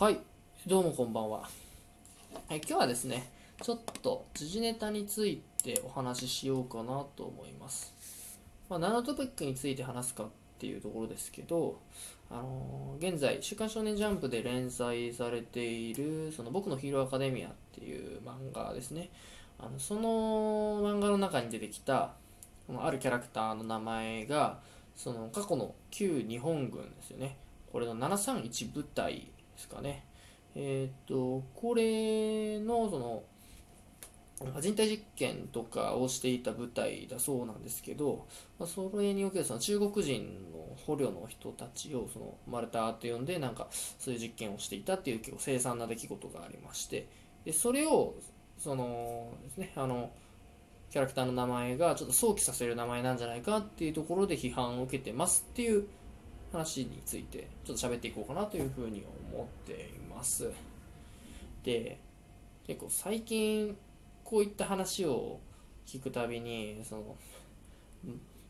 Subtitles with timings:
[0.00, 0.18] はい、
[0.66, 1.40] どうもこんばんは。
[2.48, 7.92] はい、今日はですね、ちょっと時事ネタについてお話ししようかなと思います。
[8.70, 10.28] まあ、何のトピックについて話すかっ
[10.58, 11.78] ていうところですけど、
[12.30, 19.10] あのー現在、週刊少年ジャンプで連載されている、その僕のヒーローアカデミアっていう漫画ですね。
[19.58, 22.14] あのその漫画の中に出てきた、
[22.74, 24.60] あるキャラクターの名前が、
[24.96, 27.36] その過去の旧日本軍ですよね。
[27.70, 29.30] これの731部隊
[29.60, 30.04] ですかね。
[30.54, 33.22] えっ、と、これの、その、
[34.60, 38.26] 人体実験とかをしていた部隊だそうなんですけど、
[38.58, 47.06] まあ、それにおけるその中国人の捕虜の人たちをそのマルターと呼んでなんかそういう実験をしていたっていう結構凄惨な出来事がありまして
[47.44, 48.14] でそれを
[48.56, 50.10] そのですねあの
[50.90, 55.86] キャラクターの名前がちょっと想起させる名前なんじゃないかっていうところで批判を受けてますっていう
[56.52, 60.50] 話についてちょっと喋っていこうかなというふうに思っています。
[61.64, 61.98] で
[62.66, 63.76] 結構最近
[64.24, 65.40] こういった話を
[65.86, 67.16] 聞くたびにその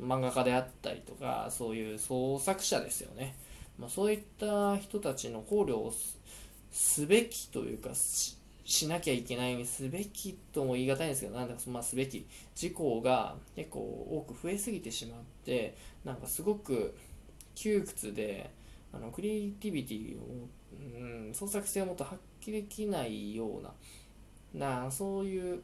[0.00, 3.34] 漫画家であったりとかそういう創作者ですよね、
[3.78, 5.92] まあ、そういった人たちの考慮を
[6.70, 16.96] すべきというかししなきゃいけないすべきとも言い難いんですけどなんだかまあすべき事項が結構多く増えすぎてしまってなんかすごく
[17.54, 18.50] 窮屈で
[18.92, 23.62] あのクリエイティビティを、うん、創作性をもっと発揮できないよう
[24.58, 25.62] ななそういう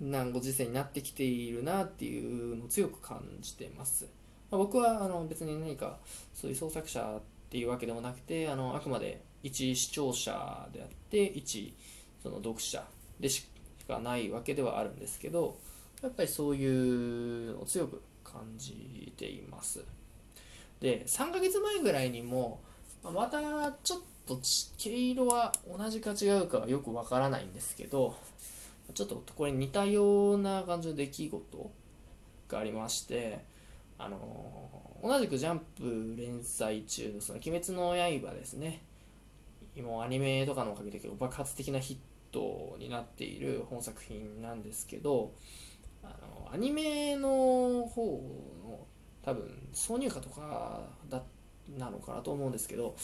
[0.00, 4.06] なご時世になってきているなっていうのを強く感じてます、
[4.50, 5.98] まあ僕はあの別に何か
[6.34, 11.74] そういう創作者っていうわけでもなくてあのあくまで一視聴者であって一
[12.22, 12.84] その読者
[13.20, 13.46] でし
[13.86, 15.56] かないわけではあるんですけど
[16.02, 16.66] やっぱりそうい
[17.48, 19.84] うのを強く感じています。
[20.84, 22.60] で3ヶ月前ぐらいにも
[23.02, 23.40] また
[23.82, 24.38] ちょっと
[24.76, 28.14] 毛色は同じか違うかはよくわからないんですけど
[28.92, 31.70] ちょっとこれ似たような感じの出来事
[32.48, 33.42] がありまして
[33.96, 34.18] あの
[35.02, 38.82] 同じくジャンプ連載中の「その鬼滅の刃」ですね。
[39.74, 41.96] 今アニメとかのおかげで結構爆発的なヒッ
[42.30, 45.32] トになっている本作品なんですけど
[46.02, 48.22] あのアニメの方
[48.62, 48.86] の
[49.24, 51.22] 多分挿入歌とかだ
[51.78, 52.94] なのかなと思うんですけど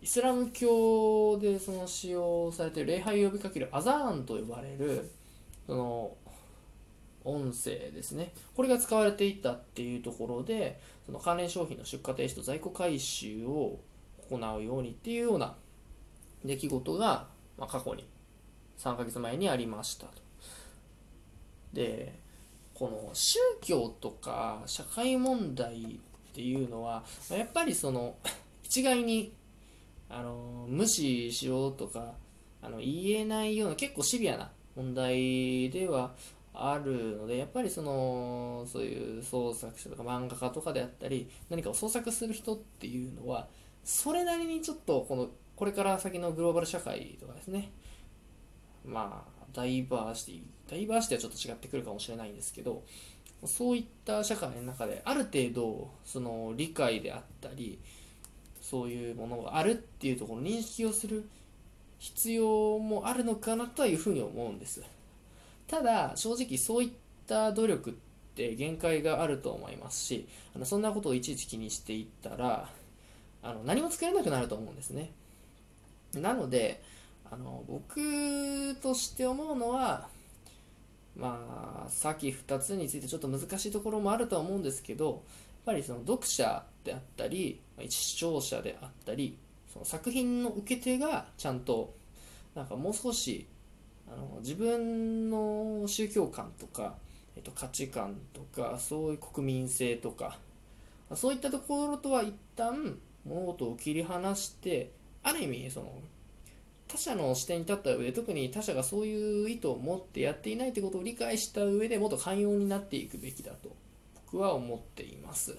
[0.00, 5.10] イスラム教でその使用されている礼拝を呼びかけるアザーンと呼ばれる
[5.66, 6.16] その
[7.24, 8.32] 音声ですね。
[8.54, 13.80] これが使われていたっていうところでその関連商品の出荷停止と在庫回収を
[14.30, 15.54] 行うようにっていうような
[16.44, 17.26] 出来事が、
[17.58, 18.08] まあ、過去に
[18.78, 20.12] 3ヶ月前にありましたと。
[21.72, 22.18] で
[22.78, 28.14] この宗教とか社会問題っていうのはやっぱりその
[28.62, 29.32] 一概に
[30.08, 32.14] あの無視しようとか
[32.62, 36.14] あの言えないような結構シビアな問題では
[36.54, 43.48] あるのでやっぱりそのそういう創作者とか漫画家とかであったり何かを創作する人っていうのは
[43.82, 47.72] それなりにちょっとこのこれから先のグローバル社会とかですね。
[48.84, 52.82] まあダイバーシティダイバーシティはちょっと違ってくるかもしれないんですけど
[53.44, 57.78] そういった社会の中である程度その理解であったり
[58.60, 61.28] そういうものがあるっていうところ認識をする
[61.98, 64.82] 必要もあるのかなというふうに思うんです。
[65.66, 66.90] ただ正直そういっ
[67.26, 67.94] た努力っ
[68.34, 72.68] て限界があると思いますしあのそんなことをいちいち気にしていったら
[73.42, 75.12] あの何も作れなくなると思うんですね。
[76.14, 76.82] なので
[77.30, 80.08] あの僕として思うのは
[81.16, 85.16] まあ先2つについてちょっと難しいところもあるとは思うんですけどやっ
[85.66, 89.36] ぱりその読者であったり視聴者であったり
[89.72, 91.94] その作品の受け手がちゃんと
[92.54, 93.46] なんかもう少し
[94.10, 96.94] あの自分の宗教観とか、
[97.36, 100.38] えっと、価値観とかそういう国民性とか
[101.14, 104.90] そういったところとは一旦物事を切り離して
[105.22, 105.92] ある意味その
[106.88, 113.76] 他者の視点に立った上で特に他者がそういう意図を持ってやっていないということを理解した上でもっと寛容になっていくべきだと
[114.30, 115.56] 僕は思っています。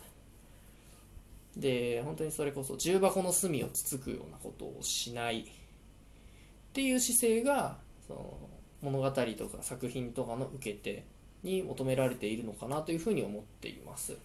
[1.55, 5.41] で本当にそれこそ重箱の隅をつつくようなことをしない。
[5.41, 5.45] っ
[6.71, 7.77] ていう姿勢が
[8.07, 8.37] その
[8.81, 11.03] 物語とか作品とかの受け手
[11.43, 14.17] に求められているのかなというふうに思っています。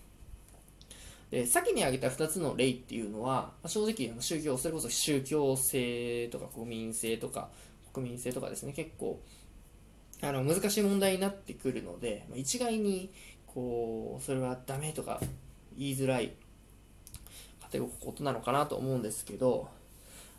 [1.34, 7.48] で先に挙げた2つの例っていうのはま正直あの宗教それこそ宗教性とか国民性とか
[7.92, 8.72] 国民性とかですね。
[8.72, 9.20] 結構
[10.22, 13.10] あの難しい問題になってくるのでまあ一概に
[13.48, 15.18] こうそれはダメとか
[15.76, 16.34] 言いづらい
[17.60, 19.68] カテゴことなのかなと思うんですけど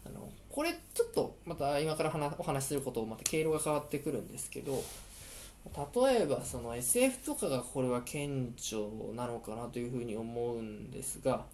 [0.06, 4.82] あのこれちょっとまた今からお話しすることをまた経路が変わってくるんですけど
[6.04, 8.80] 例えばその SF とかがこれは顕著
[9.16, 11.46] なのかなというふうに思うんですが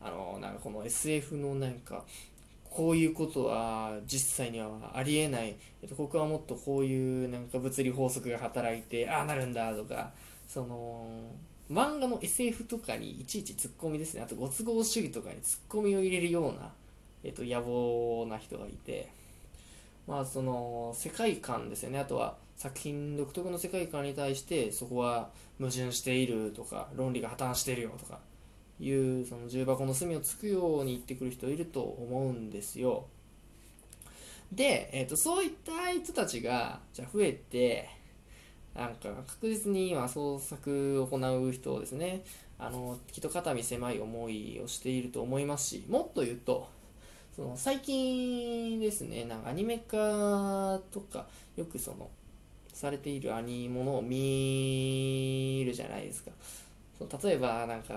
[0.00, 2.04] あのなんかこの SF のなんか
[2.70, 10.12] こういうことは実際にはありえない、えっと、ここはもっとこういうなんか物理法則が働いてああなるんだとか
[10.46, 11.08] その
[11.70, 14.22] 漫画の SF とかにいちいちツッコミですね。
[14.22, 16.72] あとご都合主義とかにツッコミを入れるような、
[17.22, 19.17] えっと、野望な人がいて。
[20.08, 21.98] まあその世界観ですよね。
[21.98, 25.28] あとは作品独特の世界観に対してそこは
[25.58, 28.18] 矛盾しているとか論理が破綻してるよとか
[28.80, 33.04] いうその重箱の隅をつくように言ってくる人いると思うんですよ。
[34.50, 37.90] で、えーと、そういった人たちがじゃ増えて
[38.74, 42.24] なんか確実に今創作を行う人をですね。
[42.60, 46.68] あのきっと肩身狭い思いをしていると思いますしもっと言うと
[47.38, 52.10] その最近ですねなんかアニメ化とかよくその
[52.72, 56.32] されているアニものを見るじゃないですか。
[56.98, 57.96] その例えばなんか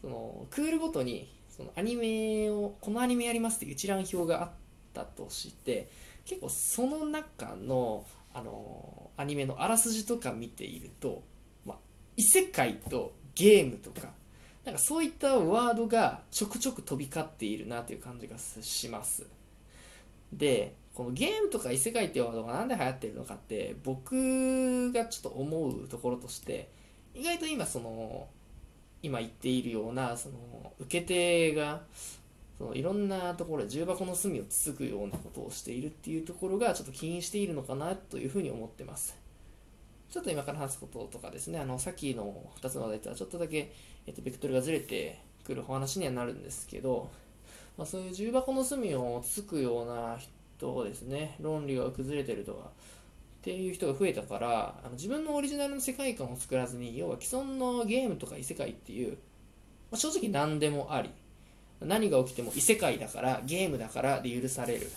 [0.00, 4.50] そのクールごとにそのアニメをこのアニメやりますっていう一覧表があっ
[4.92, 5.90] たとして
[6.24, 11.24] 結構その中のあのアニメのあらすじとか見ていると、
[11.66, 11.76] まあ、
[12.16, 14.10] 異世界とゲームとか
[14.64, 19.26] なんかそういったワードがちょくちょく飛び交っているなという感じがします
[20.32, 26.70] でこのゲームとか異世界っていうワードが何で流行ってるのかって僕がちょっと思うところとして
[27.14, 28.28] 意外と今その
[29.02, 31.82] 今言っているようなその受け手が
[32.56, 39.16] そのいろんなところで重箱の隅をつつくようなことをしているっていうところがちょっと起因しているのかなというふうに思ってます。
[40.08, 43.72] ちょっと今から話すこととかですね、あのさっきの2つの話題とはちょっとだけ、
[44.06, 47.10] えっと、ベクトルがずれてくるお話にはなるんですけど、
[47.76, 52.70] まあ、そういう重箱の隅をつくような人ですね、論理が崩れてるとか、
[53.44, 59.16] っていう人が増えたからあの自分のオリジナルの世界観を作らずに要は既存のゲームとか異世界っていう、ま
[59.92, 61.10] あ、正直何でもあり
[61.82, 64.90] 何が起きても異世界だからゲームだからで許される、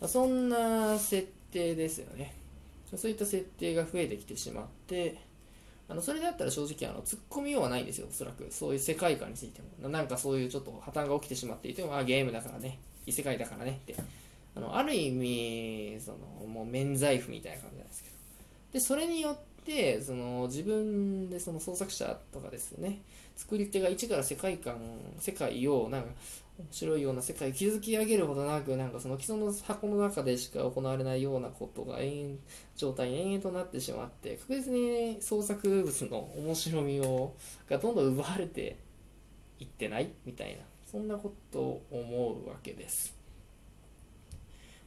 [0.00, 2.36] まあ、そんな設定ですよね。
[2.94, 5.16] そういった設定が増えてきてしまって
[5.92, 8.46] あのそれだったら正直あの突っ込みようはないんですよおそらく。
[8.50, 9.90] そういう世界観についても。
[9.90, 12.78] なんかそういうちょっと破綻が起きてしまっていてもあゲームだからね。
[13.04, 13.80] 異世界だからね。
[13.82, 13.94] って。
[14.56, 18.16] あのある意味そのもう免罪符みたいな感じなんですけど。
[18.72, 23.02] でそれによってその自分でその創作者とかですよね。
[23.36, 24.78] 作り手が一から世界観
[25.18, 26.08] 世界をなんか
[26.58, 32.38] 面白いような世界を築き上げるほどなくなんかその既存の箱の中でしか行われないようなことが延々
[32.76, 37.34] 状態に延々となってしまって確実に創作物の面白みを
[37.68, 38.76] がどんどん奪われて
[39.60, 43.22] いってないみたいなそんなことを思うわけです。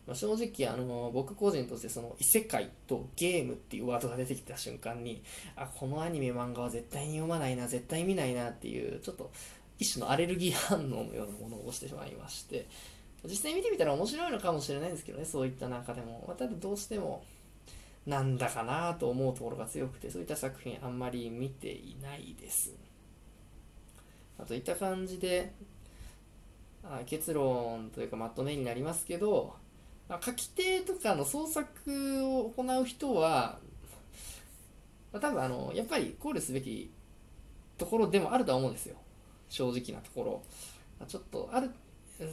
[0.06, 5.24] まあ、正直あの僕個人としてその異世界とゲームっていうワードが出てきた瞬間に
[5.56, 9.32] あこのアニメ漫画は絶対に読まないな絶対見ないなっていうちょっと
[9.80, 12.68] 一種のアレルギー反応のようなものをしてしまいまして
[13.26, 17.24] 実際見てみたら面白いのかもしれないんですけどねそういった中でも、まあ、ただどうしても
[18.06, 22.72] なんだかなと思うところが強くてそういった作品あんまり見ていないです。
[24.38, 25.54] あといった感じで
[26.84, 29.56] あ結論というかまとめになりますけど
[30.24, 31.68] 書き手とかの創作
[32.26, 33.58] を行う人は、
[35.12, 36.92] まあ、多分あのやっぱり考慮すべき
[37.78, 38.98] ところでもあるとは思うんですよ。
[39.50, 40.42] 正直なところ。
[41.08, 41.70] ちょっとある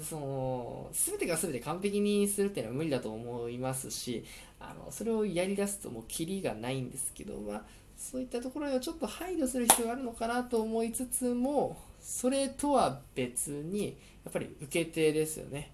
[0.08, 4.24] その全てが全て完璧にするっていうのは無理だと思いますし
[4.60, 7.62] あのそれをやりだすともうキリがないんですけど、まあ、
[7.96, 15.72] そういったところではちょっと配慮する必要があるのかなと思いつつもそれとは別にやっぱり受け手ですよね。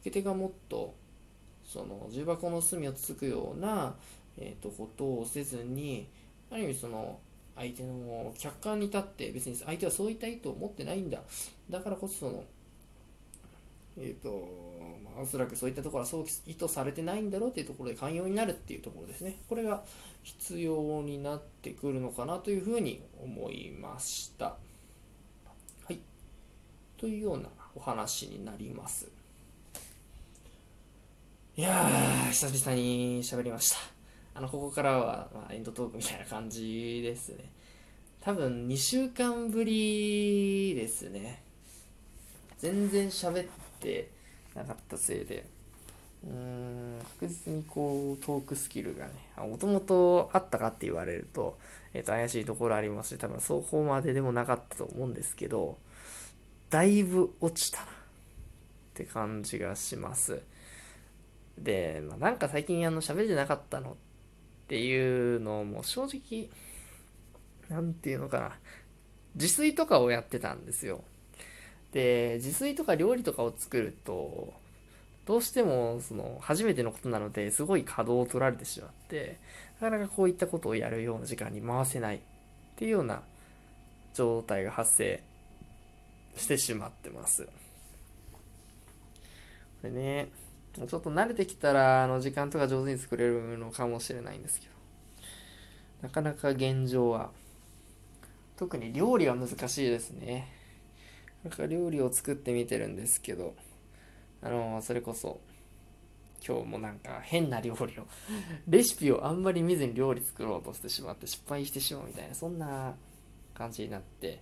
[0.00, 0.94] 受け手がもっと
[1.64, 3.94] その重箱の隅をつつくような、
[4.38, 6.06] えーと、ことをせずに
[6.50, 7.18] ある意味その
[7.60, 11.20] 相手の客観に立って別に相手はそういった意図を持ってないんだ。
[11.68, 12.44] だからこそその
[13.98, 14.48] えっ、ー、と、
[15.04, 19.36] まあ、おそらくそういったところはそう意図されてないんだろうっていうところで寛容になるっていうところですね。
[19.48, 19.82] これが
[20.22, 24.46] 必要になってくるのかなというふうに思いました。
[24.46, 24.56] は
[25.90, 25.98] い。
[26.96, 29.08] というようなお話になります。
[31.56, 33.99] いやー、久々に喋りました。
[34.34, 37.50] あの、ここからは、まあ、エンドトークみたいな感じですね。
[38.20, 41.42] 多分、2週間ぶりですね。
[42.58, 43.46] 全然喋っ
[43.80, 44.10] て
[44.54, 45.46] なかったせいで、
[46.24, 51.58] うーん、確実にこう、トークスキルがね、もともとあったかって言われると、
[51.94, 55.78] えっ、ー、と、怪しいところありますし、多分、そこまででもなかったと思うんですけど、
[56.68, 58.00] だいぶ落ちたな。
[58.90, 60.42] って感じがします
[61.56, 64.09] で、まあ、なんか最近あの喋ってなかったのって
[64.70, 66.48] っていうのも正直
[67.68, 68.52] 何て言うのかな
[69.34, 71.02] 自炊とかをやってたんですよ
[71.90, 74.52] で自炊とか料理とかを作ると
[75.26, 79.38] どうしてもその初めてのことなのですごい稼働を取られてしまって
[79.80, 82.20] なかなかこういったことをやるような時間に回せないっ
[82.76, 83.22] ていうような
[84.14, 85.20] 状態が発生
[86.36, 87.42] してしまってます。
[87.44, 87.50] こ
[89.82, 90.28] れね、
[90.74, 94.72] ちょっと慣れてきたら、あの、時間とか上手に作れるのかもしれないんですけど、
[96.02, 97.30] なかなか現状は、
[98.56, 100.48] 特に料理は難しいですね。
[101.42, 103.54] なんか料理を作ってみてるんですけど、
[104.42, 105.40] あの、それこそ、
[106.46, 108.06] 今日もなんか変な料理を
[108.66, 112.94] レシピをあんまり見ずに料理作ろうとしてしまって失敗してしまうみたいな、そんな
[113.54, 114.40] 感じになって、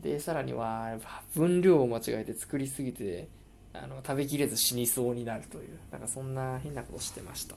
[0.00, 0.98] で、さらには、
[1.34, 3.28] 分量を間違えて作りすぎて、
[3.82, 7.56] あの、食べきれず死にそうになるという、なんかそんな変なことしてました。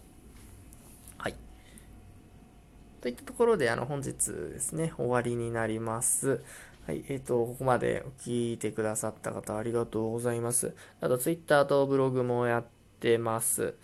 [1.17, 1.35] はい。
[3.01, 6.43] といったところで、あの、本日ですね、終わりになります。
[6.85, 10.75] はい、えっ、ー、と、ここまで聞いてくださった方ありがとうございます。
[11.01, 12.65] あと、Twitter とブログもやっ
[12.99, 13.75] てます。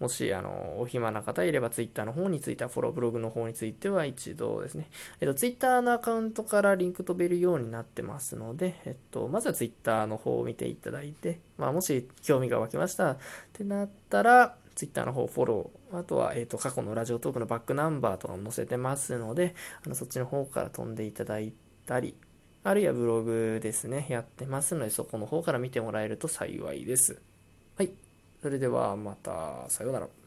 [0.00, 13.18] もし、あの、お暇な方いれば、ツイッターの方については、フォローブログの方については一度ですね、えっと、ツイッターのアカウントからリンク飛べるようになってますので、えっと、まずはツイッターの方を見ていただいて、まあ、もし興味が湧きましたっ
[13.52, 19.54] てなったら、ツイッターの方フォロー、あとは、えっと、過去のラジオトークのバックナンバーとかも載せてますので、
[19.86, 21.52] あの、そっちの方から飛んでいただい
[21.86, 22.16] たり、
[22.64, 27.22] あるいはブログですね、やってますので、そこの方から見てもらえると幸いです。
[27.76, 28.03] はい。
[28.44, 30.23] それではまた、さようなら。